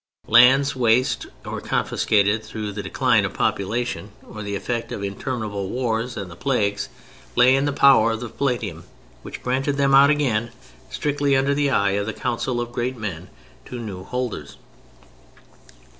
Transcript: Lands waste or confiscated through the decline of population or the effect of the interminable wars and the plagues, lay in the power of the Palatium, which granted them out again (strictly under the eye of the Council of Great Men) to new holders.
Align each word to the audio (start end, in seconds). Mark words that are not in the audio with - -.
Lands 0.25 0.75
waste 0.75 1.27
or 1.45 1.61
confiscated 1.61 2.43
through 2.43 2.71
the 2.71 2.81
decline 2.81 3.23
of 3.23 3.35
population 3.35 4.09
or 4.27 4.41
the 4.41 4.55
effect 4.55 4.91
of 4.91 5.01
the 5.01 5.05
interminable 5.07 5.69
wars 5.69 6.17
and 6.17 6.31
the 6.31 6.35
plagues, 6.35 6.89
lay 7.35 7.55
in 7.55 7.65
the 7.65 7.71
power 7.71 8.13
of 8.13 8.19
the 8.21 8.27
Palatium, 8.29 8.85
which 9.21 9.43
granted 9.43 9.77
them 9.77 9.93
out 9.93 10.09
again 10.09 10.49
(strictly 10.89 11.35
under 11.35 11.53
the 11.53 11.69
eye 11.69 11.91
of 11.91 12.07
the 12.07 12.13
Council 12.13 12.59
of 12.59 12.71
Great 12.71 12.97
Men) 12.97 13.29
to 13.65 13.77
new 13.77 14.03
holders. 14.03 14.57